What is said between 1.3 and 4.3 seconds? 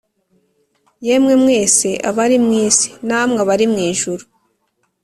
mwese abari mu isi, namwe abari mw ijuru,